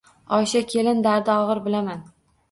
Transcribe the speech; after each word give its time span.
Oysha 0.35 0.61
kelin 0.71 1.03
dardi 1.07 1.33
og‘ir, 1.41 1.61
bilaman 1.69 2.01